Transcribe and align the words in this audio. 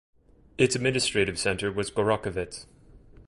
Its 0.57 0.73
administrative 0.75 1.37
centre 1.37 1.71
was 1.71 1.91
Gorokhovets. 1.91 2.65